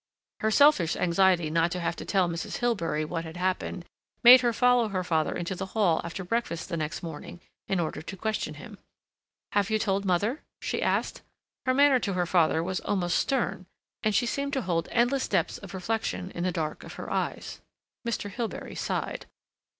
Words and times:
Her 0.39 0.49
selfish 0.49 0.95
anxiety 0.95 1.51
not 1.51 1.69
to 1.73 1.79
have 1.79 1.95
to 1.97 2.05
tell 2.05 2.27
Mrs. 2.27 2.57
Hilbery 2.57 3.05
what 3.05 3.23
had 3.23 3.37
happened 3.37 3.85
made 4.23 4.41
her 4.41 4.51
follow 4.51 4.87
her 4.87 5.03
father 5.03 5.35
into 5.37 5.53
the 5.53 5.67
hall 5.77 6.01
after 6.03 6.23
breakfast 6.23 6.69
the 6.69 6.75
next 6.77 7.03
morning 7.03 7.39
in 7.67 7.79
order 7.79 8.01
to 8.01 8.17
question 8.17 8.55
him. 8.55 8.79
"Have 9.51 9.69
you 9.69 9.77
told 9.77 10.03
mother?" 10.03 10.41
she 10.59 10.81
asked. 10.81 11.21
Her 11.67 11.73
manner 11.75 11.99
to 11.99 12.13
her 12.13 12.25
father 12.25 12.63
was 12.63 12.79
almost 12.79 13.19
stern, 13.19 13.67
and 14.01 14.15
she 14.15 14.25
seemed 14.25 14.53
to 14.53 14.63
hold 14.63 14.89
endless 14.91 15.27
depths 15.27 15.59
of 15.59 15.71
reflection 15.75 16.31
in 16.31 16.43
the 16.45 16.51
dark 16.51 16.83
of 16.83 16.93
her 16.93 17.11
eyes. 17.11 17.61
Mr. 18.03 18.31
Hilbery 18.31 18.73
sighed. 18.73 19.27